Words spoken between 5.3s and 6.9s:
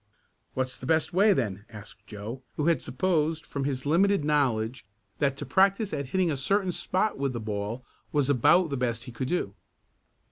to practice at hitting a certain